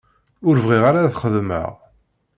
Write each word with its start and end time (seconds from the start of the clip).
Ur 0.47 0.55
bɣiɣ 0.63 0.83
ara 0.89 0.99
ad 1.03 1.13
xedmeɣ. 1.21 1.71